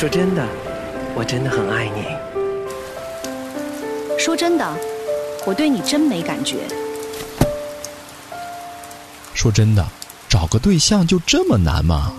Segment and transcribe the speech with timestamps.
[0.00, 0.42] 说真的，
[1.14, 2.06] 我真的很爱你。
[4.18, 4.66] 说真的，
[5.44, 6.56] 我对你真没感觉。
[9.34, 9.86] 说真的，
[10.26, 12.14] 找个对象就这么难吗？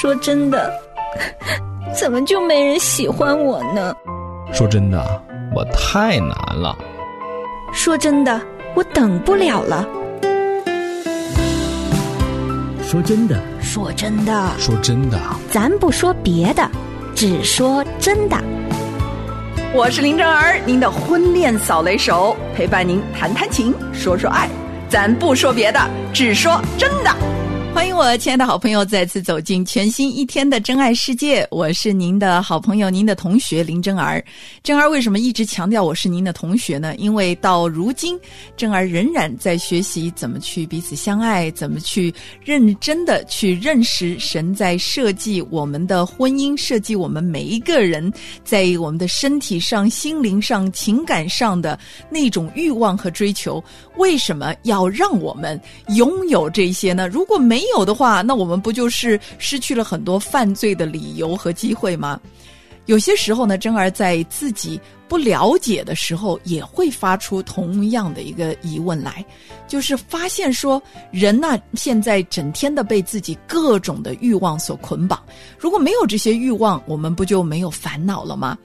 [0.00, 0.72] 说真的，
[1.94, 3.94] 怎么就没人喜欢我呢？
[4.54, 5.22] 说真的，
[5.54, 6.74] 我太难了。
[7.74, 8.40] 说真的，
[8.74, 9.86] 我等不了了。
[12.82, 15.18] 说真的，说真的，说真的，
[15.50, 16.68] 咱不说别的，
[17.14, 18.36] 只说真的。
[19.72, 24.48] 我是林正儿，您的婚恋扫雷手，陪伴您谈谈情，说说爱，
[24.88, 25.80] 咱不说别的，
[26.12, 27.41] 只说真的。
[27.74, 31.46] 欢迎我亲爱的好朋友再次走进全新一天的真爱世界。
[31.50, 34.22] 我是您的好朋友，您的同学林真儿。
[34.62, 36.94] 真儿为什么一直强调我是您的同学呢？
[36.96, 38.18] 因为到如今，
[38.58, 42.12] 真儿仍然在学习怎么去彼此相爱，怎么去
[42.44, 48.12] 认真的去认识神在设计我们的婚姻，设计我们每一个人
[48.44, 51.78] 在我们的身体上、心灵上、情感上的
[52.10, 53.62] 那种欲望和追求。
[53.96, 55.58] 为什么要让我们
[55.96, 57.08] 拥有这些呢？
[57.08, 62.20] 如果没没有的话，那我们不就是失去了很多犯罪的理由和机会吗？
[62.86, 69.24] 有些时候呢，真儿在自己不了解的时候，也会发出同样的一个疑问来，
[69.68, 75.22] 就是发现说，人呢现在整天的被自己各种的欲望所捆绑。
[75.56, 78.58] 如果没有这些欲望，我们不就没有烦恼了吗？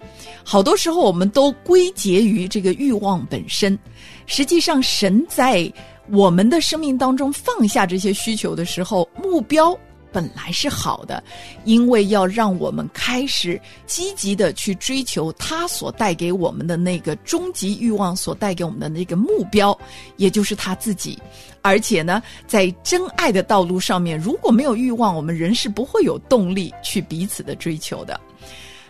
[0.43, 3.77] 好多时候，我们都归结于这个欲望本身。
[4.25, 5.71] 实际上，神在。
[6.09, 9.77] 我们的生命当中放下这些需求的时候，目标
[10.11, 11.21] 本来是好的，
[11.65, 19.77] 因为要让我们开始积极的去追求他所带给我们的那个终极欲望所带给我们的那个目标，
[20.15, 21.19] 也就是他自己。
[21.61, 28.19] 而且呢，在真爱的道路上面，如果没有欲望，我们人是不会有动力去彼此的追求的。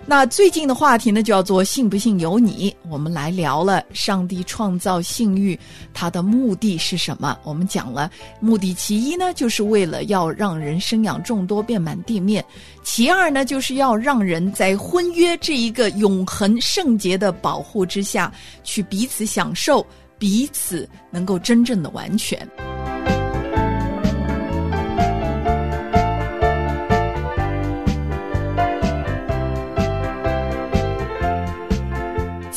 [0.05, 2.73] 那最近的话题呢，叫做“信不信由你”。
[2.89, 5.59] 我们来聊了上帝创造性欲，
[5.93, 7.37] 它的目的是什么？
[7.43, 12.41] 我们讲了，目的其一呢，就是为了要让人生养众多，遍满地面；
[12.83, 18.31] 其二呢，就是要让人在婚约这一个永恒圣洁的保护之下
[18.63, 19.85] 去彼此享受，
[20.17, 22.47] 彼此能够真正的完全。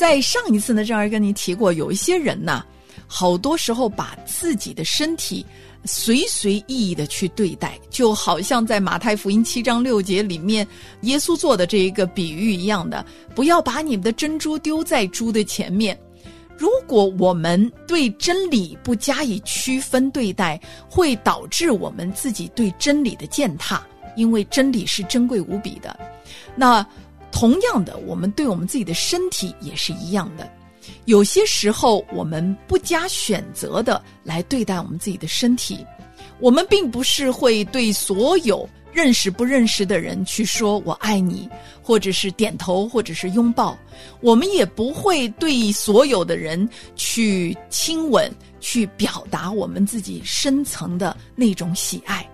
[0.00, 2.64] 在上一次呢，正儿跟您提过，有一些人呐，
[3.06, 5.44] 好多时候把自己的身体
[5.84, 10.66] 随随意意的去对待，就好像在马太福音七章六节里面
[11.02, 15.94] 耶稣做的这一个比喻一样的，不要把你们的珍珠丢在猪的前面。
[16.56, 20.58] 如果我们对真理不加以区分对待，
[20.88, 25.94] 会导致我们自己对真理的践踏，因为真理是珍贵无比的。
[26.56, 26.86] 那。
[27.40, 30.46] 同样的，我们对我们自己的身体也是一样的。
[31.06, 35.78] 有些时候，我们不加选择的来对待我们自己的身体。
[36.38, 41.48] 我们并不是会对所有认识不认识的人去说“我爱你”，
[41.82, 43.74] 或者是点头，或者是拥抱。
[44.20, 48.30] 我们也不会对所有的人去亲吻，
[48.60, 52.28] 去表达我们自己深层的那种喜爱。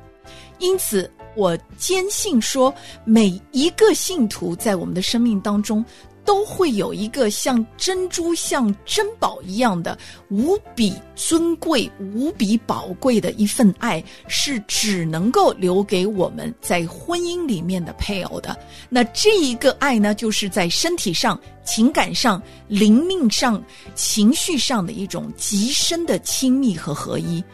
[0.59, 1.09] 因此。
[1.37, 2.75] 我坚信说，
[3.05, 5.85] 每一个信徒在我们的生命当中，
[6.25, 9.97] 都会有一个像珍珠、像珍宝一样的
[10.29, 18.59] 无比尊贵、无比宝贵的一份爱，是只能够留给我们在婚姻里面的配偶的。
[18.89, 23.63] 那这一个爱呢，就是在身体上、情感上、灵命上、
[23.95, 27.45] 情绪上的一种极深的亲密和合一。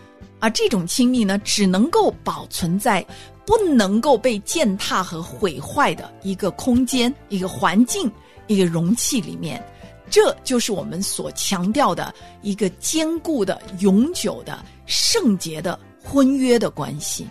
[0.40, 3.04] 而这种亲密呢，只能够保存在。
[3.44, 8.10] 不能够被践踏和毁坏的一个空间、一个环境、
[8.46, 9.62] 一个容器里面，
[10.10, 17.26] 这就是我们所强调的一个坚固的、永久的、圣洁的婚约的关系。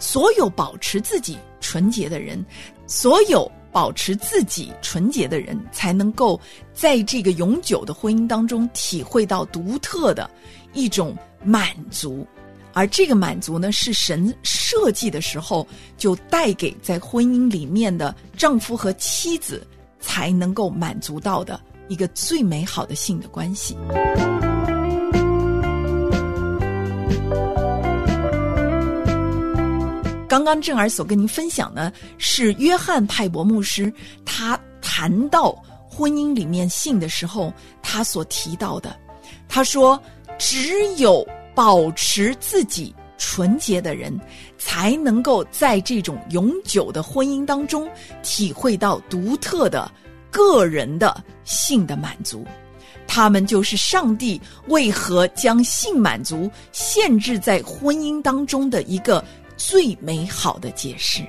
[0.00, 2.44] 所有保持自己纯洁的人，
[2.86, 6.40] 所有保持自己纯洁的人，才能够
[6.72, 10.30] 在这个永久的婚姻当中体会到独特的
[10.72, 12.26] 一种满足。
[12.78, 15.66] 而这个满足呢，是神设计的时候
[15.96, 19.66] 就带给在婚姻里面的丈夫和妻子
[19.98, 23.76] 才能够满足到的一个最美好的性的关系。
[30.28, 33.92] 刚刚正儿所跟您分享呢，是约翰派伯牧师
[34.24, 35.50] 他谈到
[35.90, 37.52] 婚姻里面性的时候，
[37.82, 38.96] 他所提到的，
[39.48, 40.00] 他说
[40.38, 41.26] 只有。
[41.58, 44.16] 保持自己纯洁的人，
[44.58, 47.90] 才能够在这种永久的婚姻当中
[48.22, 49.90] 体会到独特的
[50.30, 52.46] 个人的性的满足。
[53.08, 59.24] 他们就是上帝为何将性满足限制在婚姻当中的一个
[59.56, 61.24] 最美好的解释。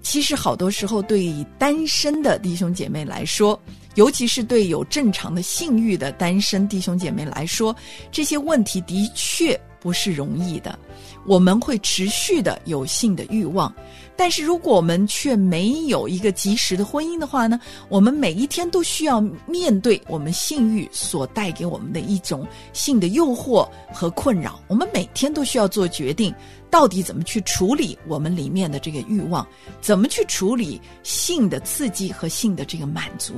[0.00, 3.60] 其实，好多时候对单身的弟兄姐妹来说，
[3.98, 7.74] 尤其是对有正常的性欲的单身弟兄姐妹来说，
[8.12, 10.78] 这些问题的确不是容易的。
[11.26, 13.72] 我们会持续的有性的欲望，
[14.16, 17.60] 但是如果我们却没有一个及时的婚姻的话呢？
[17.88, 24.60] 我们每一天都需要面对我们性欲所带给我们的一种性的诱惑和困扰。
[24.68, 26.34] 我们每天都需要做决定，
[26.70, 29.46] 到底怎么去处理我们里面的这个欲望，
[29.80, 33.34] 怎么去处理性的刺激和性的这个满足。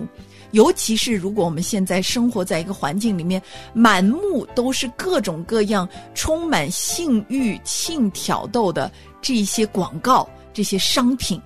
[0.53, 3.41] 尤其是如果我们现在生活在一个环境里面，
[3.73, 8.91] 满目都是各种各样充满性欲、性挑逗的
[9.23, 11.41] 这些广告、这些商品，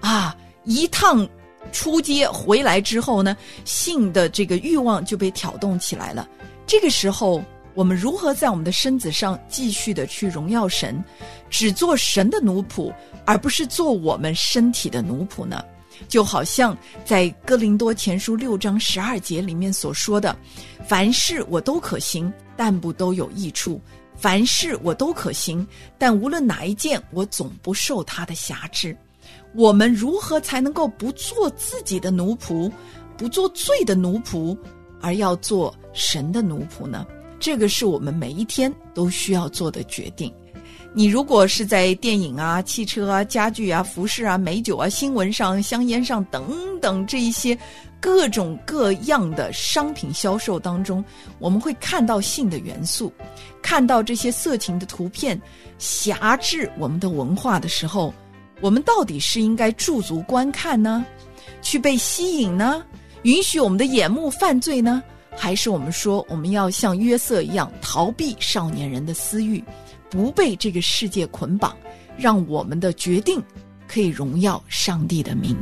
[0.00, 1.28] 啊，一趟
[1.72, 6.28] 出街回来之后呢，性的这个欲望就被挑动起来了。
[6.66, 7.42] 这个时候，
[7.74, 11.02] 我们如何在我们的身子上继续的去荣耀神，
[11.48, 12.92] 只做神的奴仆，
[13.24, 15.64] 而不是做我们身体的奴仆呢？
[16.08, 20.36] 就好像在哥林多前书六章十二节里面所说的
[20.84, 23.80] ：“凡事我都可行，但不都有益处；
[24.22, 25.66] 凡事我都可行，
[25.98, 28.96] 但无论哪一件，我总不受他的辖制。”
[29.54, 32.70] 我们如何才能够不做自己的奴仆，
[33.18, 34.56] 不做罪的奴仆，
[35.00, 37.04] 而要做神的奴仆呢？
[37.38, 40.32] 这个是我们每一天都需要做的决定。
[40.94, 47.56] 你如果是在电影啊、汽车啊、家具啊、服饰啊、美酒啊、新闻上、香烟上等等这一些
[47.98, 51.02] 各种各样的商品销售当中，
[51.38, 53.10] 我们会看到性的元素，
[53.62, 55.40] 看到这些色情的图片
[55.78, 58.12] 辖制我们的文化的时候，
[58.60, 61.02] 我们到底是应该驻足观看呢，
[61.62, 62.84] 去被吸引呢，
[63.22, 69.64] 允许我们的眼目犯罪呢，还是我们说我们要像约瑟一样逃避少年人的私欲？
[70.12, 71.74] 不被这个世界捆绑，
[72.18, 73.42] 让我们的决定
[73.88, 75.56] 可以荣耀上帝的名。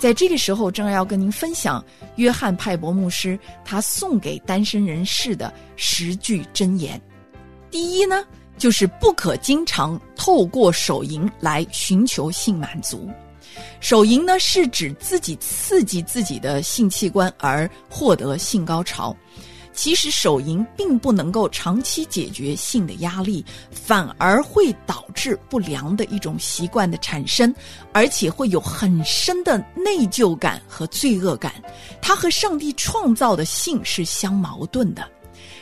[0.00, 1.82] 在这个时候，正要跟您分享
[2.16, 7.00] 约翰派伯牧师他送给单身人士的十句箴言。
[7.70, 8.24] 第一呢，
[8.58, 13.08] 就是不可经常透过手淫来寻求性满足。
[13.80, 19.16] 手淫呢，是指自己刺激自己的性器官而获得性高潮。
[19.74, 27.54] 其实手淫并不能够长期解决性的压力，反而会导致不良的一种习惯的产生，
[27.90, 31.54] 而且会有很深的内疚感和罪恶感。
[32.02, 35.08] 它和上帝创造的性是相矛盾的。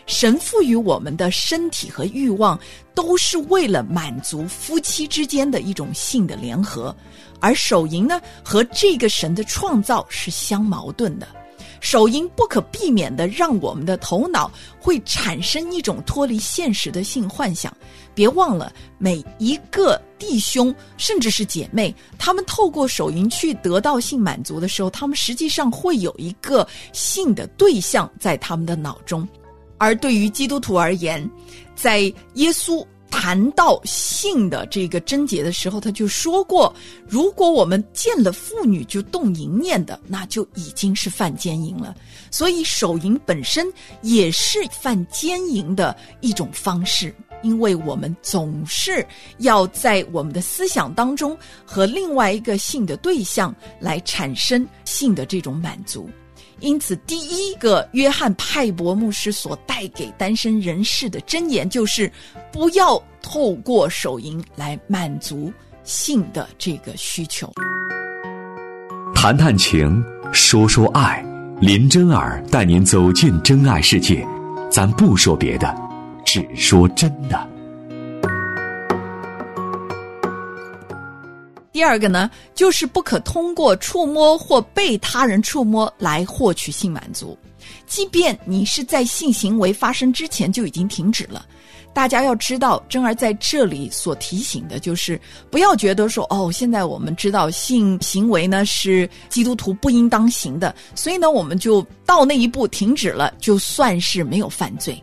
[0.06, 2.58] 神赋予我们的身体和欲望，
[2.96, 6.94] 都是为了满足夫妻之间的一种性的联合。
[7.40, 11.26] 而手淫呢，和这个神的创造是相矛盾的。
[11.80, 17.74] 手淫不可避免的让我们的头脑会产生一种脱离现实的性幻想。
[18.14, 29.26] 别忘了，每一个弟兄甚至是姐妹，他们透过手淫去得到性满足的时候，他们实际上会有一个性的对象在他们的脑中。
[29.78, 31.26] 而对于基督徒而言，
[31.74, 32.00] 在
[32.34, 32.86] 耶稣。
[33.10, 36.72] 谈到性的这个贞洁的时候，他就说过：
[37.06, 41.94] 如果我们见了妇女就动淫念的，那就已经是犯奸淫了。
[42.30, 43.70] 所以手淫本身
[44.02, 49.06] 也是犯奸淫的一种方式，因为我们总是
[49.38, 56.08] 要在我们的思想当中和另外一个性的对象来产生性的这种满足。
[56.60, 62.10] 因此，第一个约翰派伯牧师所带给单身人士的箴言就是：
[62.52, 65.52] 不要透过手淫来满足
[65.82, 67.50] 性的这个需求。
[69.14, 70.02] 谈谈情，
[70.32, 71.24] 说说爱，
[71.60, 74.26] 林真儿带您走进真爱世界。
[74.70, 75.74] 咱不说别的，
[76.24, 77.49] 只说真的。
[81.72, 87.38] 第二个呢，就是不可通过触摸或被他人触摸来获取性满足，
[87.86, 91.46] 即便你是在性行为发生之前就已经停止了。
[91.92, 105.02] 大家要知道，真儿在这里所提醒的就是，不要觉得说哦，现在我们知道性行为呢是基督徒不应当行的，所以呢我们就到那一步停止了，就算是没有犯罪。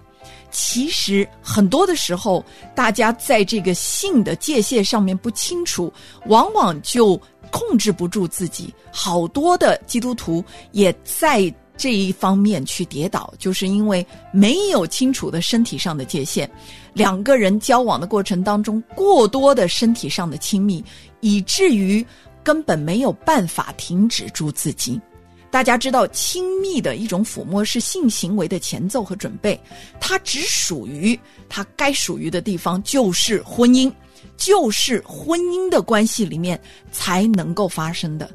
[0.50, 5.92] 其实很多的时候，大家在这个性的界限上面不清楚，
[6.26, 7.20] 往往就
[7.52, 8.74] 控制不住自己。
[8.92, 16.50] 好多的基督徒也在这一方面去跌倒，就是因为没有清楚的身体上的界限，
[16.94, 20.84] 两个人交往的过程当中过多的身体上的亲密，
[21.20, 22.04] 以至于
[22.44, 25.00] 根本没有办法停止住自己。
[25.50, 29.60] 大家知道，亲密的一种抚摸是性行为的前奏和准备，
[30.00, 33.92] 它只属于它该属于的地方，就是婚姻，
[34.36, 36.60] 就是婚姻的关系里面
[36.92, 38.30] 才能够发生的。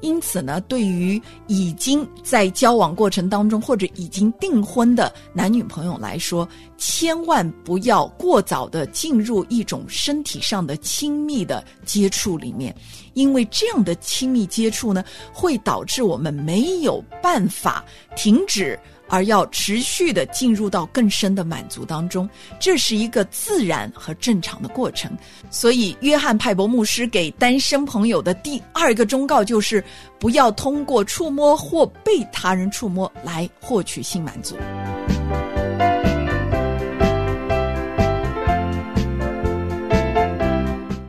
[0.00, 12.74] 因此呢，对于已经在交往过程当中或者已经订婚的男女朋友来说，千万不要过早的进入一种身体上的亲密的接触里面，
[13.14, 17.84] 因为这样的亲密接触呢，会导致我们没有办法
[18.16, 18.78] 停止。
[19.08, 25.10] 而要持续的进入到更深的满足当中，这是一个自然和正常的过程。
[25.50, 29.82] 所以，约翰派伯牧师给单身朋友的第二个忠告就是：
[30.18, 34.56] 不要通过触摸或被他人触摸来获取性满足。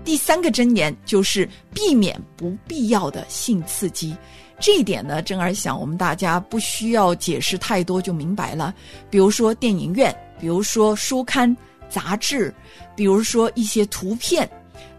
[0.03, 4.15] 第三个箴言就是避免不必要的性刺激。
[4.59, 8.73] 这一点呢，真儿想，我们大家不需要解释太多就明白了。
[9.09, 11.55] 比如说电影院，比如说书刊、
[11.89, 12.53] 杂志，
[12.95, 14.49] 比如说一些图片，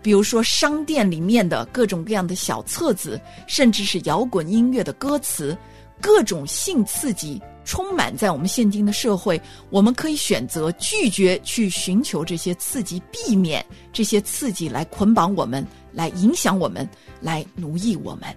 [0.01, 5.59] 比如说商店里面的各种各样的小册子，甚至是摇滚音乐的歌词，
[6.01, 9.41] 各种性刺激充满在我们现今的社会。
[9.71, 16.89] 我们可以选择拒绝去寻求这些刺激，避免这些刺激来捆绑我们，来影响我们，
[17.21, 18.35] 来奴役我们。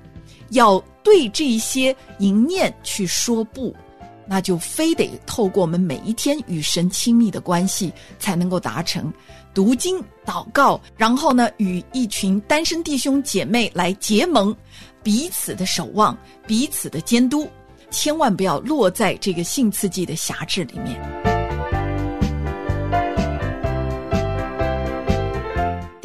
[0.52, 3.76] 要对这些淫念去说不，
[4.26, 9.12] 那就非得透过我们每一天与神亲密的关系才能够达成。
[9.54, 14.56] 读经、祷告，然后呢，与一群单身弟兄姐妹来结盟，
[15.04, 16.18] 彼此的守望，
[16.48, 17.50] 彼此的监督，
[17.90, 21.21] 千万不要落在这个性刺激的辖制里面。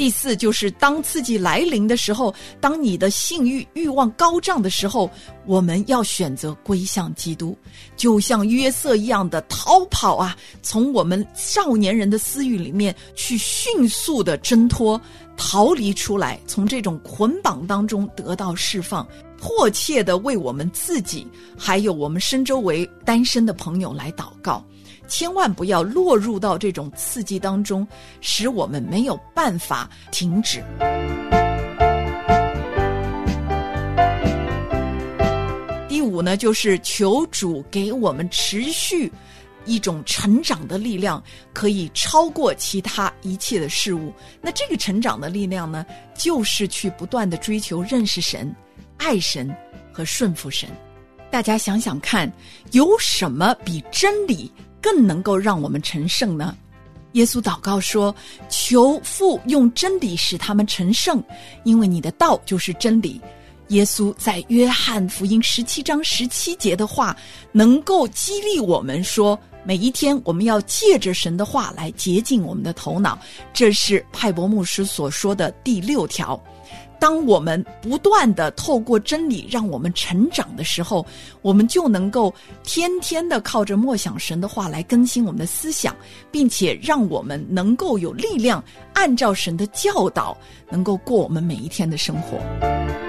[0.07, 5.11] 第四，就是当刺激来临的时候，当你的性欲欲望高涨的时候，
[5.47, 7.59] 我们要选择归向基督，
[7.97, 15.01] 就像约瑟一样的逃跑啊，从我们少年人的私欲里面去迅速的挣脱、
[15.37, 19.05] 逃离出来，从这种捆绑当中得到释放，
[19.41, 21.27] 迫切的为我们自己，
[21.59, 24.65] 还有我们身周围单身的朋友来祷告。
[25.07, 27.87] 千万不要落入到这种刺激当中，
[28.21, 30.63] 使我们没有办法停止。
[35.89, 39.11] 第五呢，就是求主给我们持续
[39.65, 41.23] 一种成长的力量，
[41.53, 44.13] 可以超过其他一切的事物。
[44.41, 45.85] 那这个成长的力量呢，
[46.15, 48.55] 就是去不断的追求认识神、
[48.99, 49.55] 爱神
[49.93, 50.69] 和顺服神。
[51.31, 52.33] 大家想想看，
[52.73, 54.53] 有什么比真理？
[54.81, 56.57] 更能够让我们成圣呢？
[57.13, 58.15] 耶稣祷告说
[58.51, 61.23] ：“求父用真理使他们成圣，
[61.65, 63.21] 因为你的道就是真理。”
[63.69, 67.17] 耶稣在约翰福音十七章十七节的话，
[67.53, 73.19] 能够激励我们说：每一天我们要借着神的话来洁净我们的头脑。
[73.53, 76.41] 这是派伯牧师所说的第六条。
[76.99, 81.05] 当我们不断的透过真理让我们成长的时候，
[81.43, 85.95] 我们就能够天天的靠着默想神的话来更新我们的思想，
[86.31, 88.63] 并且让我们能够有力量
[88.95, 90.37] 按照神的教导，
[90.71, 93.06] 能够过我们每一天的生活。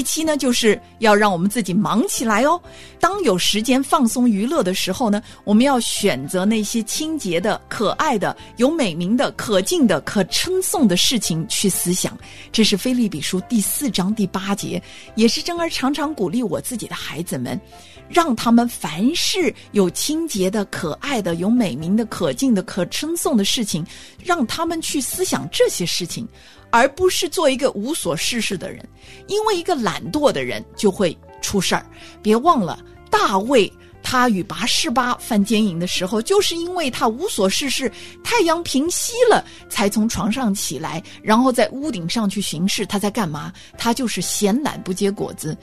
[0.00, 2.58] 第七呢，就是要让我们自己忙起来哦。
[2.98, 12.16] 当有时间放松娱乐的时候呢，我们要选择那些清洁的、可爱的、有美名的、可敬的、可称颂的事情去思想。
[12.50, 14.82] 这是《菲利比书》第四章第八节，
[15.16, 17.60] 也是真儿常常鼓励我自己的孩子们，
[18.08, 23.84] 让他们凡是有清洁的、可爱的、有美名的、可敬的、可称颂的事情，
[24.24, 26.26] 让他们去思想这些事情。
[26.70, 28.86] 而不是做一个无所事事的人，
[29.26, 31.84] 因为一个懒惰的人就会出事儿。
[32.22, 32.78] 别忘了，
[33.10, 33.70] 大卫
[34.02, 37.90] 他与拔示巴犯奸淫的时候，就是因为他无所事事，
[38.24, 42.86] 太阳平息了，才从床上起来，然后在屋顶上去巡视。
[42.86, 43.52] 他在干嘛？
[43.76, 45.56] 他就是闲懒不结果子。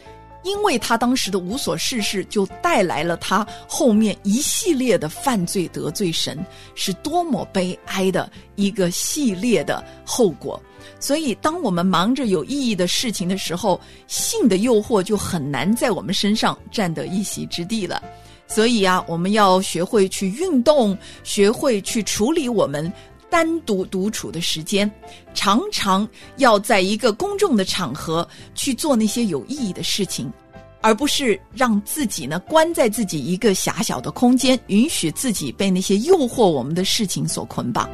[0.44, 10.62] 因为他当时的无所事事，就带来了他后面一系列的犯罪得罪神，是多么悲哀的一个系列的后果。
[11.00, 18.02] 所以，当我们忙着有意义的事情的时候，性的诱惑就很难在我们身上占得一席之地了。
[18.48, 22.92] 所以啊，我们要学会去运动，学会去处理我们。
[23.30, 24.90] 单独独处的时间，
[25.34, 28.26] 常常要在一个公众的场合
[28.56, 30.32] 去做那些有意义的事情，
[30.80, 37.90] 而不是让自己呢关在自己一个狭小的空间，允许自己被那些诱惑我们的事情所捆绑。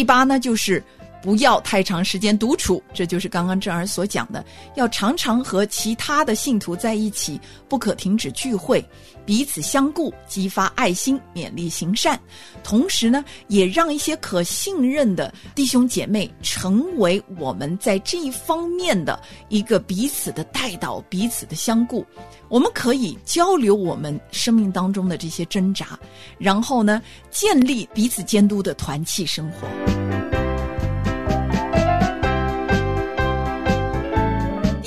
[0.00, 0.82] 第八呢，就是
[1.22, 8.84] 不要太长时间独处，这就是刚刚正儿所讲的，要常常和其他的信徒在一起，不可停止聚会，
[9.26, 12.18] 彼此相顾，激发爱心，勉励行善。
[12.62, 22.04] 同时呢，也让一些可信任的弟兄姐妹成为我们在这一方面的一个彼此的带导，彼此的相顾。
[22.48, 25.98] 我们可以交流我们生命当中的这些挣扎，
[26.38, 27.00] 然后呢，
[27.30, 29.99] 建立彼此监督的团契生活。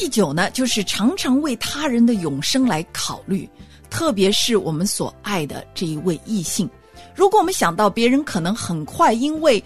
[0.03, 3.49] 第九呢，就是常常为他人的永生来考虑，
[3.89, 6.69] 特别是我们所爱的这一位异性。
[7.15, 9.63] 如果我们想到别人可能很快因为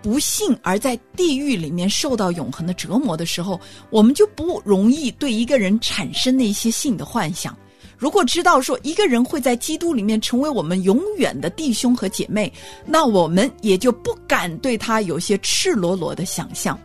[0.00, 7.54] 不幸而在地狱里面受到永恒的折磨的时候，我们就不容易对一个人产生那些性的幻想。
[7.98, 12.50] 如果知道说一个人会在基督里面成为我们永远的弟兄和姐妹，
[12.86, 16.78] 那我们也就不敢对他有些赤裸裸的想象。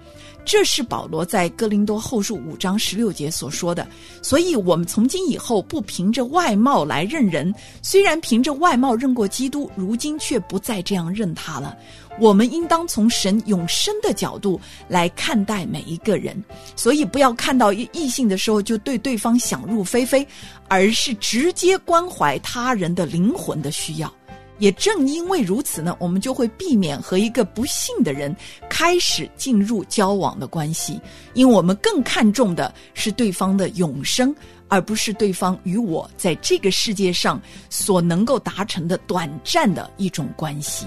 [0.46, 3.86] 这是保罗在哥林多后书五章十六节所说的，
[4.22, 11.76] 所以我们从今以后不凭着外貌来认人，虽然凭着外貌认过基督，如今却不再这样认他了。
[12.18, 16.42] 我们应当从神永生的角度来看待每一个人，
[16.76, 20.26] 所以不要看到异性的时候就对对方想入非非，
[20.70, 24.14] 而是直接关怀他人的灵魂的需要。
[24.58, 28.36] 也正因为如此呢，我们就会避免和一个不幸的人
[28.70, 31.00] 开始进入交往的关系，
[31.34, 34.34] 因为我们更看重的是对方的永生，
[34.68, 40.86] 而不是对方与我在这个世界上所能够达成的短暂的一种关系。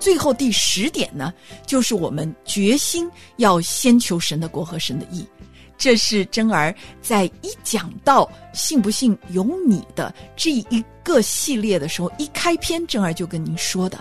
[0.00, 1.32] 最后第十点呢，
[1.66, 5.26] 就是我们决心要先求神的国和神的义。
[5.76, 13.98] 这是真儿在一讲到信不信由你的这一个系列的时候，一开篇真儿就跟您说的：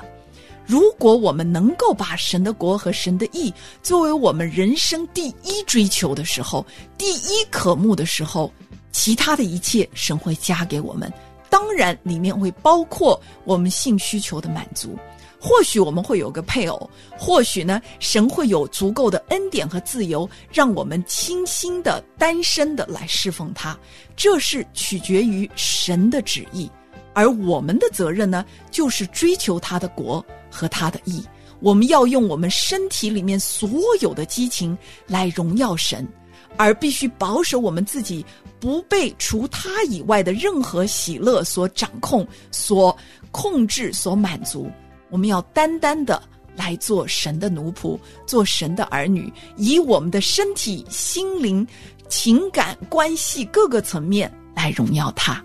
[0.66, 6.66] 如果我们能够把神的国和神的义作为我们人生第一追求的时候，
[6.98, 8.52] 第一渴慕的时候，
[8.92, 11.12] 其他的一切神会加给我们。
[11.50, 14.98] 当然，里面会包括我们性需求的满足。
[15.46, 23.78] 或许我们会有个配偶，或许呢，神会有足够的恩典和自由，让我们倾心的单身的来侍奉他。
[24.16, 26.72] 这是取决于神的旨意，
[27.14, 31.22] 而我们的责任呢，就是追求他的国和他的义。
[31.60, 34.78] 我们要用我们身体里面所有的激情
[35.08, 36.08] 来荣耀神，
[36.56, 38.26] 而必须保守我们自己
[38.62, 42.96] 不被除他以外的任何喜乐所掌控、所
[43.32, 44.72] 控制、所满足。
[45.14, 46.20] 我们要单单的
[46.56, 51.66] 来做神的奴仆，做神的儿女，以我们的身体、心灵、
[52.10, 55.40] 情感、关系各个层面来荣耀他。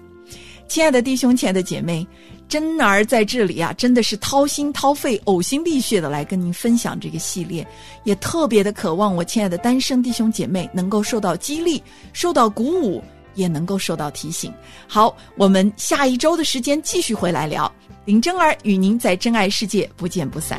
[0.68, 2.06] 亲爱的弟兄、亲爱的姐妹，
[2.48, 7.66] 真儿在这里啊，真的是掏心掏肺、呕心沥血的来跟您分享这个系列，
[8.04, 11.82] 也特别的渴望我亲爱的单身弟兄姐妹能够受到激励、
[12.14, 13.04] 受到鼓舞，
[13.34, 14.50] 也能够受到提醒。
[14.86, 17.70] 好，我们下一周的时间继续回来聊。
[18.08, 20.58] 林真儿与您在真爱世界不见不散。